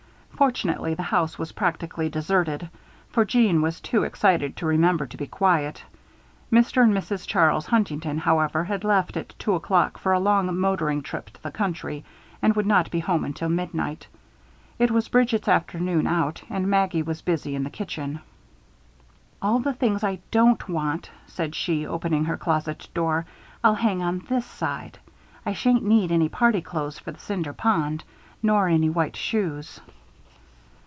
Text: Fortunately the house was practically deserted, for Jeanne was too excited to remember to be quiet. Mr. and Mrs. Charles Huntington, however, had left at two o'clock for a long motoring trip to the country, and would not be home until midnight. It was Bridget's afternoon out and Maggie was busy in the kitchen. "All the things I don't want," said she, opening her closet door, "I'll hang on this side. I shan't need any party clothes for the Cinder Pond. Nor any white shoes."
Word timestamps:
Fortunately 0.33 0.95
the 0.95 1.03
house 1.03 1.37
was 1.37 1.51
practically 1.51 2.09
deserted, 2.09 2.67
for 3.09 3.23
Jeanne 3.23 3.61
was 3.61 3.79
too 3.79 4.01
excited 4.01 4.57
to 4.57 4.65
remember 4.65 5.05
to 5.05 5.15
be 5.17 5.27
quiet. 5.27 5.83
Mr. 6.51 6.81
and 6.81 6.91
Mrs. 6.95 7.27
Charles 7.27 7.67
Huntington, 7.67 8.17
however, 8.17 8.63
had 8.63 8.83
left 8.83 9.15
at 9.17 9.35
two 9.37 9.53
o'clock 9.53 9.99
for 9.99 10.13
a 10.13 10.19
long 10.19 10.57
motoring 10.59 11.03
trip 11.03 11.29
to 11.33 11.43
the 11.43 11.51
country, 11.51 12.03
and 12.41 12.55
would 12.55 12.65
not 12.65 12.89
be 12.89 13.01
home 13.01 13.23
until 13.23 13.49
midnight. 13.49 14.07
It 14.79 14.89
was 14.89 15.09
Bridget's 15.09 15.47
afternoon 15.47 16.07
out 16.07 16.41
and 16.49 16.67
Maggie 16.67 17.03
was 17.03 17.21
busy 17.21 17.53
in 17.53 17.63
the 17.63 17.69
kitchen. 17.69 18.19
"All 19.43 19.59
the 19.59 19.73
things 19.73 20.03
I 20.03 20.21
don't 20.31 20.67
want," 20.67 21.11
said 21.27 21.53
she, 21.53 21.85
opening 21.85 22.25
her 22.25 22.37
closet 22.37 22.87
door, 22.95 23.27
"I'll 23.63 23.75
hang 23.75 24.01
on 24.01 24.25
this 24.27 24.47
side. 24.47 24.97
I 25.45 25.53
shan't 25.53 25.83
need 25.83 26.11
any 26.11 26.29
party 26.29 26.61
clothes 26.61 26.97
for 26.97 27.11
the 27.11 27.19
Cinder 27.19 27.53
Pond. 27.53 28.03
Nor 28.41 28.67
any 28.69 28.89
white 28.89 29.15
shoes." 29.17 29.79